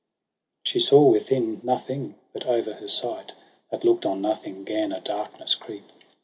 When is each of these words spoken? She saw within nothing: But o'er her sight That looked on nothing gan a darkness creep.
She 0.63 0.79
saw 0.79 1.03
within 1.11 1.61
nothing: 1.63 2.15
But 2.33 2.47
o'er 2.47 2.63
her 2.63 2.87
sight 2.87 3.33
That 3.69 3.83
looked 3.83 4.03
on 4.03 4.19
nothing 4.19 4.63
gan 4.63 4.91
a 4.91 4.99
darkness 4.99 5.53
creep. 5.53 5.85